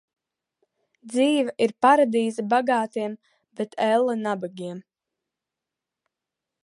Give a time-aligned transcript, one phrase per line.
[1.09, 3.13] Dzīve ir paradīze bagātiem,
[3.61, 4.81] bet elle nabagiem.